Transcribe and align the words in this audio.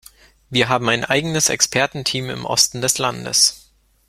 Wir 0.49 0.67
haben 0.67 0.89
ein 0.89 1.05
eigenes 1.05 1.49
Expertenteam 1.49 2.31
im 2.31 2.43
Osten 2.45 2.81
des 2.81 2.97
Landes. 2.97 3.69